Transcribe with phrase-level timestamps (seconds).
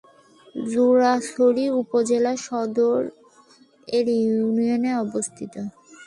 [0.71, 3.01] জুরাছড়ি উপজেলা সদর
[3.87, 5.53] এ ইউনিয়নে অবস্থিত।